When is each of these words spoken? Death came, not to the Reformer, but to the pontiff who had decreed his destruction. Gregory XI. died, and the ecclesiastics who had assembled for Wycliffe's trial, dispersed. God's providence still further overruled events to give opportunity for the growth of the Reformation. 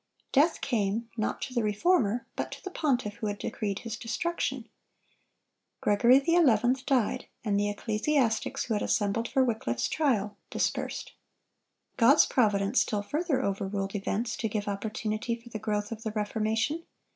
Death 0.31 0.61
came, 0.61 1.11
not 1.15 1.43
to 1.43 1.53
the 1.53 1.61
Reformer, 1.61 2.25
but 2.35 2.51
to 2.53 2.63
the 2.63 2.71
pontiff 2.71 3.17
who 3.17 3.27
had 3.27 3.37
decreed 3.37 3.77
his 3.85 3.95
destruction. 3.95 4.67
Gregory 5.79 6.19
XI. 6.19 6.43
died, 6.87 7.27
and 7.45 7.59
the 7.59 7.69
ecclesiastics 7.69 8.63
who 8.63 8.73
had 8.73 8.81
assembled 8.81 9.27
for 9.27 9.43
Wycliffe's 9.43 9.87
trial, 9.87 10.35
dispersed. 10.49 11.11
God's 11.97 12.25
providence 12.25 12.79
still 12.79 13.03
further 13.03 13.43
overruled 13.43 13.93
events 13.93 14.35
to 14.37 14.49
give 14.49 14.67
opportunity 14.67 15.35
for 15.35 15.49
the 15.49 15.59
growth 15.59 15.91
of 15.91 16.01
the 16.01 16.09
Reformation. 16.09 16.83